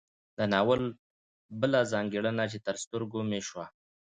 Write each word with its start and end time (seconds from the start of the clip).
د 0.37 0.39
ناول 0.53 0.81
بله 1.61 1.79
ځانګړنه 1.91 2.43
چې 2.51 2.57
تر 2.65 2.75
سترګو 2.83 3.19
مې 3.29 3.39
شوه 3.47 3.65